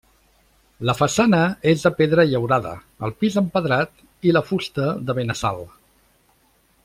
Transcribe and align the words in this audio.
La 0.89 0.95
façana 0.99 1.41
és 1.71 1.83
de 1.87 1.91
pedra 1.99 2.25
llaurada, 2.31 2.71
el 3.07 3.13
pis 3.23 3.37
empedrat, 3.43 3.93
i 4.31 4.35
la 4.39 4.45
fusta 4.49 4.87
de 5.11 5.17
Benassal. 5.21 5.63